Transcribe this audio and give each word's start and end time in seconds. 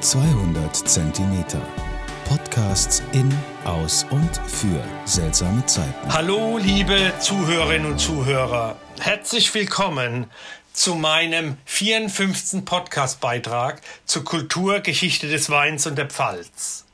200 0.00 0.76
Zentimeter. 0.76 1.60
Podcasts 2.28 3.02
in, 3.12 3.32
aus 3.64 4.04
und 4.10 4.36
für 4.46 4.84
seltsame 5.06 5.64
Zeiten. 5.64 6.12
Hallo, 6.12 6.58
liebe 6.58 7.12
Zuhörerinnen 7.18 7.92
und 7.92 7.98
Zuhörer. 7.98 8.76
Herzlich 9.00 9.52
willkommen 9.54 10.30
zu 10.72 10.96
meinem 10.96 11.56
54. 11.64 12.64
Podcastbeitrag 12.64 13.80
zur 14.04 14.24
Kulturgeschichte 14.24 15.28
des 15.28 15.48
Weins 15.48 15.86
und 15.86 15.96
der 15.96 16.06
Pfalz. 16.06 16.84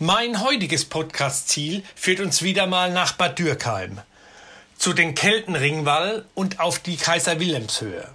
Mein 0.00 0.42
heutiges 0.42 0.84
Podcastziel 0.84 1.84
führt 1.94 2.18
uns 2.18 2.42
wieder 2.42 2.66
mal 2.66 2.92
nach 2.92 3.12
Bad 3.12 3.38
Dürkheim, 3.38 4.00
zu 4.76 4.92
den 4.92 5.14
Keltenringwall 5.14 6.24
und 6.34 6.58
auf 6.58 6.80
die 6.80 6.96
Kaiser 6.96 7.38
Wilhelmshöhe. 7.38 8.08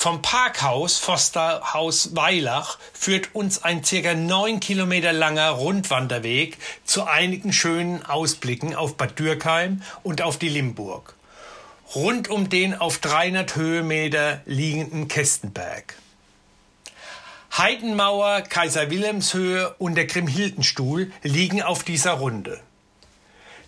Vom 0.00 0.22
Parkhaus 0.22 0.96
Forsterhaus 0.96 2.14
Weilach 2.14 2.78
führt 2.92 3.34
uns 3.34 3.64
ein 3.64 3.82
circa 3.82 4.14
neun 4.14 4.60
Kilometer 4.60 5.12
langer 5.12 5.50
Rundwanderweg 5.50 6.56
zu 6.84 7.02
einigen 7.02 7.52
schönen 7.52 8.06
Ausblicken 8.06 8.76
auf 8.76 8.96
Bad 8.96 9.18
Dürkheim 9.18 9.82
und 10.04 10.22
auf 10.22 10.38
die 10.38 10.50
Limburg. 10.50 11.16
Rund 11.96 12.28
um 12.28 12.48
den 12.48 12.76
auf 12.76 12.98
300 12.98 13.56
Höhenmeter 13.56 14.40
liegenden 14.46 15.08
Kästenberg. 15.08 15.96
Heidenmauer, 17.56 18.42
Kaiser 18.42 18.92
Wilhelmshöhe 18.92 19.74
und 19.78 19.96
der 19.96 20.06
Grimhildenstuhl 20.06 21.10
liegen 21.24 21.60
auf 21.60 21.82
dieser 21.82 22.12
Runde. 22.12 22.60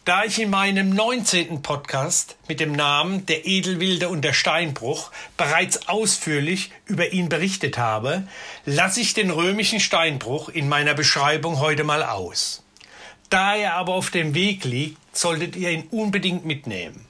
Da 0.06 0.24
ich 0.24 0.40
in 0.40 0.48
meinem 0.48 0.88
19. 0.88 1.60
Podcast 1.60 2.36
mit 2.48 2.58
dem 2.58 2.72
Namen 2.72 3.26
Der 3.26 3.46
Edelwilde 3.46 4.08
und 4.08 4.22
der 4.22 4.32
Steinbruch 4.32 5.10
bereits 5.36 5.88
ausführlich 5.88 6.72
über 6.86 7.12
ihn 7.12 7.28
berichtet 7.28 7.76
habe, 7.76 8.26
lasse 8.64 9.02
ich 9.02 9.12
den 9.12 9.30
römischen 9.30 9.78
Steinbruch 9.78 10.48
in 10.48 10.70
meiner 10.70 10.94
Beschreibung 10.94 11.60
heute 11.60 11.84
mal 11.84 12.02
aus. 12.02 12.64
Da 13.28 13.54
er 13.54 13.74
aber 13.74 13.92
auf 13.92 14.10
dem 14.10 14.34
Weg 14.34 14.64
liegt, 14.64 14.98
solltet 15.14 15.54
ihr 15.54 15.70
ihn 15.70 15.86
unbedingt 15.90 16.46
mitnehmen. 16.46 17.04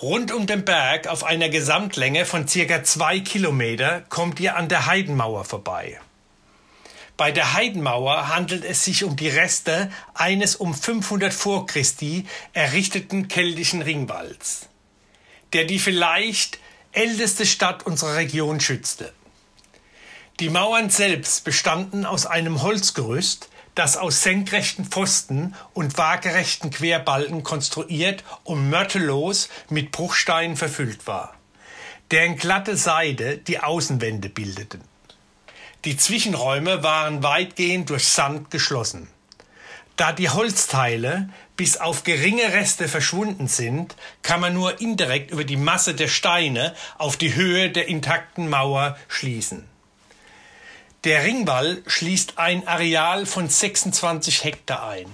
Rund 0.00 0.32
um 0.32 0.46
den 0.46 0.64
Berg 0.64 1.08
auf 1.08 1.24
einer 1.24 1.50
Gesamtlänge 1.50 2.24
von 2.24 2.48
circa 2.48 2.84
zwei 2.84 3.20
Kilometer 3.20 4.00
kommt 4.08 4.40
ihr 4.40 4.56
an 4.56 4.70
der 4.70 4.86
Heidenmauer 4.86 5.44
vorbei. 5.44 6.00
Bei 7.20 7.32
der 7.32 7.52
Heidenmauer 7.52 8.28
handelt 8.28 8.64
es 8.64 8.82
sich 8.82 9.04
um 9.04 9.14
die 9.14 9.28
Reste 9.28 9.90
eines 10.14 10.56
um 10.56 10.72
500 10.72 11.34
vor 11.34 11.66
Christi 11.66 12.24
errichteten 12.54 13.28
keltischen 13.28 13.82
Ringwalls, 13.82 14.70
der 15.52 15.66
die 15.66 15.78
vielleicht 15.78 16.58
älteste 16.92 17.44
Stadt 17.44 17.84
unserer 17.84 18.16
Region 18.16 18.58
schützte. 18.58 19.12
Die 20.40 20.48
Mauern 20.48 20.88
selbst 20.88 21.44
bestanden 21.44 22.06
aus 22.06 22.24
einem 22.24 22.62
Holzgerüst, 22.62 23.50
das 23.74 23.98
aus 23.98 24.22
senkrechten 24.22 24.86
Pfosten 24.86 25.54
und 25.74 25.98
waagerechten 25.98 26.70
Querbalken 26.70 27.42
konstruiert 27.42 28.24
und 28.44 28.70
mörtellos 28.70 29.50
mit 29.68 29.92
Bruchsteinen 29.92 30.56
verfüllt 30.56 31.06
war, 31.06 31.34
deren 32.12 32.36
glatte 32.36 32.78
Seide 32.78 33.36
die 33.36 33.60
Außenwände 33.60 34.30
bildeten. 34.30 34.80
Die 35.86 35.96
Zwischenräume 35.96 36.82
waren 36.82 37.22
weitgehend 37.22 37.88
durch 37.88 38.06
Sand 38.06 38.50
geschlossen. 38.50 39.08
Da 39.96 40.12
die 40.12 40.28
Holzteile 40.28 41.30
bis 41.56 41.78
auf 41.78 42.04
geringe 42.04 42.52
Reste 42.52 42.86
verschwunden 42.86 43.48
sind, 43.48 43.96
kann 44.22 44.40
man 44.40 44.52
nur 44.52 44.80
indirekt 44.80 45.30
über 45.30 45.44
die 45.44 45.56
Masse 45.56 45.94
der 45.94 46.08
Steine 46.08 46.74
auf 46.98 47.16
die 47.16 47.34
Höhe 47.34 47.70
der 47.70 47.88
intakten 47.88 48.50
Mauer 48.50 48.98
schließen. 49.08 49.64
Der 51.04 51.24
Ringwall 51.24 51.82
schließt 51.86 52.36
ein 52.36 52.68
Areal 52.68 53.24
von 53.24 53.48
26 53.48 54.44
Hektar 54.44 54.86
ein. 54.86 55.06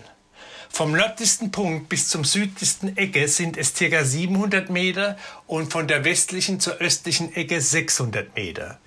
Vom 0.69 0.93
nördlichsten 0.93 1.53
Punkt 1.53 1.89
bis 1.89 2.09
zum 2.09 2.25
südlichsten 2.25 2.97
Ecke 2.97 3.29
sind 3.29 3.57
es 3.57 3.73
ca. 3.73 4.05
700 4.05 4.69
Meter 4.69 5.17
und 5.47 5.73
von 5.73 5.87
der 5.87 6.05
westlichen 6.05 6.59
zur 6.59 6.75
östlichen 6.75 7.35
Ecke 7.35 7.61
600 7.61 8.35
Meter. 8.35 8.79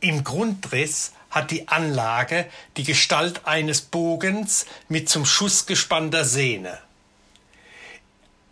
Im 0.00 0.24
Grundriss 0.24 1.12
hat 1.34 1.50
die 1.50 1.66
Anlage 1.66 2.46
die 2.76 2.84
Gestalt 2.84 3.42
eines 3.44 3.80
Bogens 3.80 4.66
mit 4.88 5.08
zum 5.08 5.26
Schuss 5.26 5.66
gespannter 5.66 6.24
Sehne. 6.24 6.78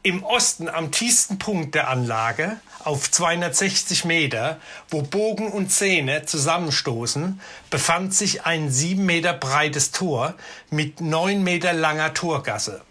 Im 0.03 0.25
Osten 0.25 0.69
am 0.69 0.91
tiefsten 0.91 1.39
Punkt 1.39 1.77
der 1.77 1.89
Anlage, 1.89 2.59
auf 2.83 3.09
260 3.09 4.05
Meter, 4.05 4.59
wo 4.89 5.03
Bogen 5.03 5.53
und 5.53 5.71
Sehne 5.71 6.27
zusammenstoßen, 6.27 7.41
befand 7.71 8.13
sich 8.13 8.45
ein 8.45 8.69
sieben 8.69 9.07
Meter 9.07 9.33
breites 9.33 9.93
Tor 9.93 10.35
mit 10.71 11.01
neun 11.01 11.45
Meter 11.45 11.73
langer 11.73 12.15
Torgasse, 12.15 12.83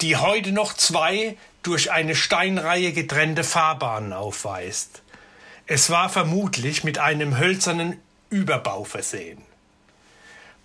die 0.00 0.16
heute 0.16 0.52
noch 0.52 0.72
zwei 0.72 1.36
durch 1.62 1.92
eine 1.92 2.16
Steinreihe 2.16 2.94
getrennte 2.94 3.44
Fahrbahnen 3.44 4.14
aufweist. 4.14 5.02
Es 5.66 5.90
war 5.90 6.08
vermutlich 6.08 6.84
mit 6.84 6.98
einem 6.98 7.38
hölzernen 7.38 8.00
Überbau 8.30 8.84
versehen. 8.84 9.42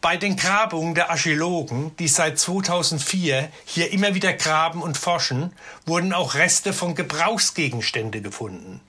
Bei 0.01 0.17
den 0.17 0.35
Grabungen 0.35 0.93
der 0.93 1.09
Archäologen, 1.09 1.95
die 1.97 2.07
seit 2.07 2.37
2004 2.37 3.49
hier 3.65 3.91
immer 3.91 4.13
wieder 4.13 4.33
graben 4.33 4.83
und 4.83 4.97
forschen, 4.97 5.51
wurden 5.87 6.13
auch 6.13 6.35
Reste 6.35 6.73
von 6.73 6.93
Gebrauchsgegenstände 6.93 8.21
gefunden. 8.21 8.81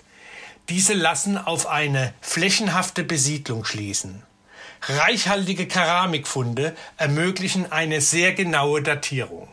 Diese 0.69 0.93
lassen 0.93 1.39
auf 1.39 1.69
eine 1.69 2.13
flächenhafte 2.21 3.03
Besiedlung 3.03 3.65
schließen. 3.65 4.23
Reichhaltige 4.83 5.67
Keramikfunde 5.67 6.77
ermöglichen 6.99 7.73
eine 7.73 8.03
sehr 8.03 8.35
genaue 8.35 8.83
Datierung. 8.83 9.49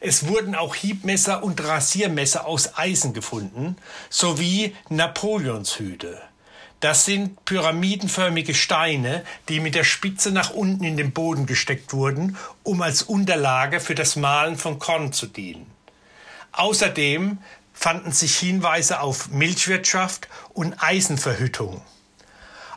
Es 0.00 0.28
wurden 0.28 0.54
auch 0.54 0.74
Hiebmesser 0.74 1.42
und 1.42 1.62
Rasiermesser 1.62 2.46
aus 2.46 2.76
Eisen 2.76 3.14
gefunden, 3.14 3.76
sowie 4.10 4.76
Napoleonshüte. 4.88 6.20
Das 6.82 7.04
sind 7.04 7.44
pyramidenförmige 7.44 8.54
Steine, 8.54 9.22
die 9.48 9.60
mit 9.60 9.76
der 9.76 9.84
Spitze 9.84 10.32
nach 10.32 10.50
unten 10.50 10.82
in 10.82 10.96
den 10.96 11.12
Boden 11.12 11.46
gesteckt 11.46 11.92
wurden, 11.92 12.36
um 12.64 12.82
als 12.82 13.04
Unterlage 13.04 13.78
für 13.78 13.94
das 13.94 14.16
Mahlen 14.16 14.58
von 14.58 14.80
Korn 14.80 15.12
zu 15.12 15.28
dienen. 15.28 15.70
Außerdem 16.50 17.38
fanden 17.72 18.10
sich 18.10 18.36
Hinweise 18.36 18.98
auf 18.98 19.28
Milchwirtschaft 19.28 20.26
und 20.54 20.74
Eisenverhüttung. 20.82 21.82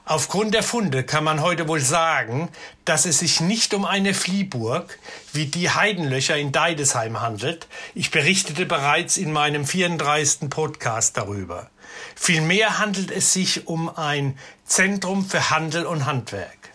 Aufgrund 0.05 0.53
der 0.53 0.61
Funde 0.61 1.03
kann 1.03 1.23
man 1.23 1.41
heute 1.41 1.67
wohl 1.67 1.79
sagen, 1.79 2.49
dass 2.85 3.07
es 3.07 3.17
sich 3.17 3.41
nicht 3.41 3.73
um 3.73 3.85
eine 3.85 4.13
Fliehburg 4.13 4.99
wie 5.33 5.47
die 5.47 5.71
Heidenlöcher 5.71 6.37
in 6.37 6.51
Deidesheim 6.51 7.21
handelt. 7.21 7.67
Ich 7.95 8.11
berichtete 8.11 8.67
bereits 8.67 9.17
in 9.17 9.31
meinem 9.31 9.65
34. 9.65 10.47
Podcast 10.51 11.17
darüber. 11.17 11.71
Vielmehr 12.15 12.79
handelt 12.79 13.11
es 13.11 13.33
sich 13.33 13.67
um 13.67 13.89
ein 13.89 14.37
Zentrum 14.65 15.25
für 15.25 15.49
Handel 15.51 15.85
und 15.85 16.05
Handwerk. 16.05 16.71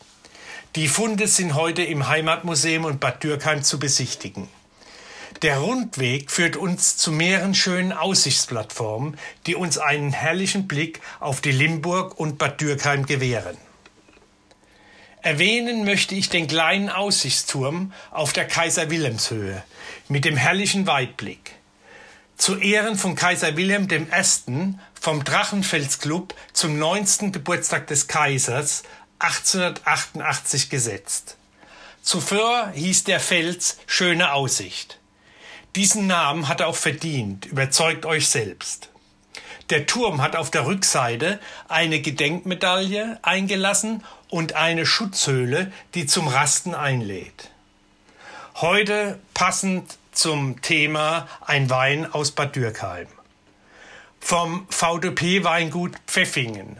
Die 0.76 0.86
Funde 0.86 1.26
sind 1.26 1.54
heute 1.54 1.82
im 1.82 2.06
Heimatmuseum 2.06 2.84
und 2.84 3.00
Bad 3.00 3.24
Dürkheim 3.24 3.64
zu 3.64 3.80
besichtigen. 3.80 4.48
Der 5.42 5.58
Rundweg 5.58 6.30
führt 6.30 6.56
uns 6.56 6.96
zu 6.96 7.10
mehreren 7.10 7.54
schönen 7.54 7.92
Aussichtsplattformen, 7.92 9.16
die 9.46 9.54
uns 9.54 9.78
einen 9.78 10.12
herrlichen 10.12 10.68
Blick 10.68 11.00
auf 11.18 11.40
die 11.40 11.50
Limburg 11.50 12.20
und 12.20 12.38
Bad 12.38 12.60
Dürkheim 12.60 13.06
gewähren. 13.06 13.56
Erwähnen 15.22 15.84
möchte 15.84 16.14
ich 16.14 16.28
den 16.28 16.46
kleinen 16.46 16.90
Aussichtsturm 16.90 17.92
auf 18.10 18.32
der 18.32 18.46
Kaiser 18.46 18.90
Wilhelmshöhe 18.90 19.62
mit 20.08 20.24
dem 20.24 20.36
herrlichen 20.36 20.86
Weitblick. 20.86 21.56
Zu 22.40 22.56
Ehren 22.56 22.96
von 22.96 23.16
Kaiser 23.16 23.54
Wilhelm 23.58 23.86
I. 23.92 24.74
vom 24.98 25.24
Drachenfelsclub 25.24 26.34
zum 26.54 26.78
90. 26.78 27.34
Geburtstag 27.34 27.86
des 27.88 28.06
Kaisers 28.08 28.82
1888 29.18 30.70
gesetzt. 30.70 31.36
Zuvor 32.00 32.70
hieß 32.74 33.04
der 33.04 33.20
Fels 33.20 33.76
Schöne 33.86 34.32
Aussicht. 34.32 34.98
Diesen 35.76 36.06
Namen 36.06 36.48
hat 36.48 36.60
er 36.60 36.68
auch 36.68 36.76
verdient, 36.76 37.44
überzeugt 37.44 38.06
euch 38.06 38.30
selbst. 38.30 38.88
Der 39.68 39.84
Turm 39.84 40.22
hat 40.22 40.34
auf 40.34 40.50
der 40.50 40.64
Rückseite 40.64 41.40
eine 41.68 42.00
Gedenkmedaille 42.00 43.18
eingelassen 43.20 44.02
und 44.30 44.54
eine 44.54 44.86
Schutzhöhle, 44.86 45.70
die 45.92 46.06
zum 46.06 46.26
Rasten 46.26 46.74
einlädt. 46.74 47.50
Heute 48.54 49.18
passend 49.34 49.99
zum 50.12 50.60
Thema 50.62 51.28
ein 51.40 51.70
Wein 51.70 52.12
aus 52.12 52.32
Bad 52.32 52.56
Dürkheim. 52.56 53.06
Vom 54.20 54.66
VDP 54.70 55.44
Weingut 55.44 55.92
Pfeffingen. 56.06 56.76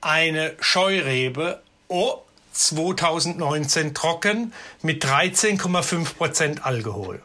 Eine 0.00 0.54
Scheurebe, 0.60 1.62
oh, 1.88 2.22
2019 2.52 3.94
trocken 3.94 4.52
mit 4.82 5.04
13,5 5.04 6.14
Prozent 6.14 6.64
Alkohol. 6.64 7.22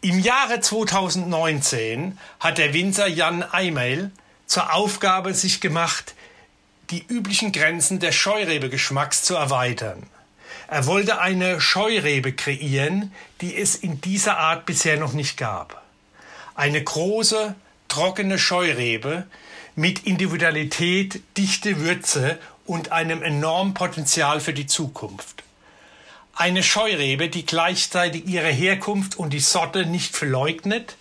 Im 0.00 0.18
Jahre 0.18 0.60
2019 0.60 2.18
hat 2.40 2.58
der 2.58 2.74
Winzer 2.74 3.06
Jan 3.06 3.44
Eimeil 3.44 4.10
zur 4.46 4.74
Aufgabe 4.74 5.32
sich 5.32 5.60
gemacht, 5.60 6.14
die 6.90 7.06
üblichen 7.06 7.52
Grenzen 7.52 8.00
des 8.00 8.14
Scheurebe-Geschmacks 8.14 9.22
zu 9.22 9.34
erweitern. 9.34 10.02
Er 10.68 10.86
wollte 10.86 11.20
eine 11.20 11.60
Scheurebe 11.60 12.32
kreieren, 12.32 13.12
die 13.40 13.56
es 13.56 13.76
in 13.76 14.00
dieser 14.00 14.38
Art 14.38 14.66
bisher 14.66 14.96
noch 14.98 15.12
nicht 15.12 15.36
gab. 15.36 15.82
Eine 16.54 16.82
große, 16.82 17.54
trockene 17.88 18.38
Scheurebe 18.38 19.26
mit 19.74 20.06
Individualität, 20.06 21.22
dichte 21.36 21.80
Würze 21.80 22.38
und 22.66 22.92
einem 22.92 23.22
enormen 23.22 23.74
Potenzial 23.74 24.40
für 24.40 24.52
die 24.52 24.66
Zukunft. 24.66 25.42
Eine 26.34 26.62
Scheurebe, 26.62 27.28
die 27.28 27.44
gleichzeitig 27.44 28.26
ihre 28.26 28.48
Herkunft 28.48 29.16
und 29.16 29.30
die 29.30 29.40
Sorte 29.40 29.84
nicht 29.84 30.16
verleugnet. 30.16 30.96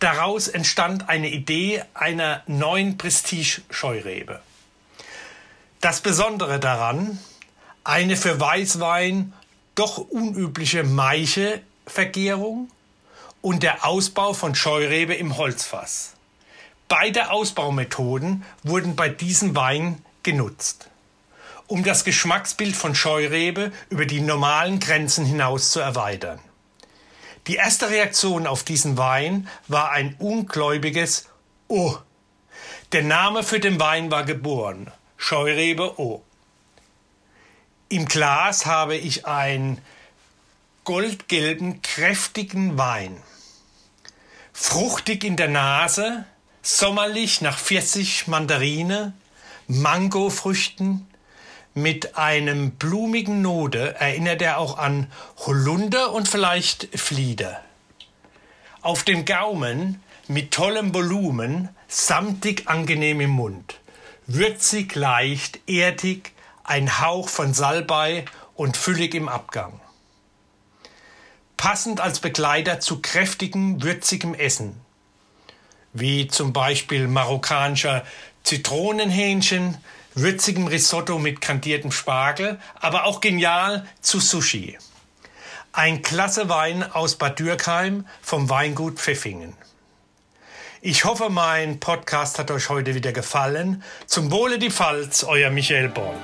Daraus 0.00 0.48
entstand 0.48 1.08
eine 1.08 1.28
Idee 1.28 1.84
einer 1.94 2.42
neuen 2.48 2.98
Prestige-Scheurebe. 2.98 4.40
Das 5.80 6.00
Besondere 6.00 6.58
daran, 6.58 7.18
eine 7.84 8.16
für 8.16 8.40
Weißwein 8.40 9.32
doch 9.74 9.98
unübliche 9.98 10.84
Maische-Vergärung 10.84 12.68
und 13.40 13.62
der 13.62 13.84
Ausbau 13.84 14.32
von 14.32 14.54
Scheurebe 14.54 15.14
im 15.14 15.36
Holzfass. 15.36 16.14
Beide 16.88 17.30
Ausbaumethoden 17.30 18.44
wurden 18.62 18.96
bei 18.96 19.08
diesem 19.08 19.56
Wein 19.56 20.04
genutzt, 20.22 20.88
um 21.66 21.84
das 21.84 22.04
Geschmacksbild 22.04 22.76
von 22.76 22.94
Scheurebe 22.94 23.72
über 23.88 24.04
die 24.04 24.20
normalen 24.20 24.78
Grenzen 24.78 25.24
hinaus 25.24 25.70
zu 25.70 25.80
erweitern. 25.80 26.38
Die 27.48 27.56
erste 27.56 27.90
Reaktion 27.90 28.46
auf 28.46 28.62
diesen 28.62 28.98
Wein 28.98 29.48
war 29.66 29.90
ein 29.90 30.14
ungläubiges 30.18 31.28
Oh. 31.66 31.96
Der 32.92 33.02
Name 33.02 33.42
für 33.42 33.58
den 33.58 33.80
Wein 33.80 34.10
war 34.10 34.24
geboren. 34.24 34.92
Scheurebe 35.16 35.98
Oh. 35.98 36.22
Im 37.92 38.06
Glas 38.06 38.64
habe 38.64 38.96
ich 38.96 39.26
einen 39.26 39.78
goldgelben, 40.84 41.82
kräftigen 41.82 42.78
Wein. 42.78 43.18
Fruchtig 44.54 45.24
in 45.24 45.36
der 45.36 45.48
Nase, 45.48 46.24
sommerlich 46.62 47.42
nach 47.42 47.58
Pfirsich, 47.58 48.28
Mandarine, 48.28 49.12
Mangofrüchten. 49.66 51.06
Mit 51.74 52.16
einem 52.16 52.70
blumigen 52.70 53.42
Note 53.42 53.94
erinnert 53.96 54.40
er 54.40 54.56
auch 54.56 54.78
an 54.78 55.12
Holunder 55.44 56.14
und 56.14 56.28
vielleicht 56.28 56.98
Flieder. 56.98 57.60
Auf 58.80 59.04
dem 59.04 59.26
Gaumen 59.26 60.02
mit 60.28 60.54
tollem 60.54 60.94
Volumen, 60.94 61.68
samtig 61.88 62.70
angenehm 62.70 63.20
im 63.20 63.32
Mund, 63.32 63.80
würzig, 64.26 64.94
leicht, 64.94 65.60
erdig, 65.68 66.32
ein 66.64 67.00
Hauch 67.00 67.28
von 67.28 67.54
Salbei 67.54 68.24
und 68.54 68.76
füllig 68.76 69.14
im 69.14 69.28
Abgang. 69.28 69.80
Passend 71.56 72.00
als 72.00 72.20
Begleiter 72.20 72.80
zu 72.80 73.00
kräftigem, 73.00 73.82
würzigem 73.82 74.34
Essen, 74.34 74.80
wie 75.92 76.28
zum 76.28 76.52
Beispiel 76.52 77.06
marokkanischer 77.06 78.04
Zitronenhähnchen, 78.42 79.76
würzigem 80.14 80.66
Risotto 80.66 81.18
mit 81.18 81.40
kandiertem 81.40 81.92
Spargel, 81.92 82.58
aber 82.74 83.04
auch 83.04 83.20
genial 83.20 83.86
zu 84.00 84.20
Sushi. 84.20 84.76
Ein 85.72 86.02
klasse 86.02 86.48
Wein 86.48 86.82
aus 86.82 87.16
Bad 87.16 87.38
Dürkheim 87.38 88.06
vom 88.20 88.50
Weingut 88.50 88.98
Pfeffingen. 88.98 89.54
Ich 90.82 91.04
hoffe, 91.04 91.30
mein 91.30 91.78
Podcast 91.78 92.40
hat 92.40 92.50
euch 92.50 92.68
heute 92.68 92.94
wieder 92.94 93.12
gefallen. 93.12 93.84
Zum 94.06 94.32
Wohle 94.32 94.58
die 94.58 94.70
Pfalz, 94.70 95.22
euer 95.22 95.50
Michael 95.50 95.88
Born. 95.88 96.16